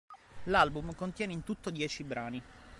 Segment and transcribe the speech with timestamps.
[0.45, 2.41] L'album contiene in tutto dieci brani.